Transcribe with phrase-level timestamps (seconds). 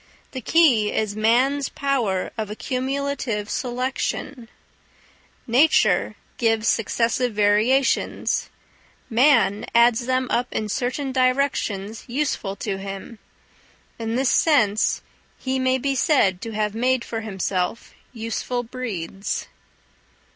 [0.31, 4.49] The key is man's power of accumulative selection:
[5.45, 8.49] nature gives successive variations;
[9.11, 13.19] man adds them up in certain directions useful to him.
[13.99, 15.03] In this sense
[15.37, 19.49] he may be said to have made for himself useful breeds.